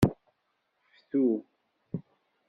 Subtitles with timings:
[0.95, 1.21] Ftu.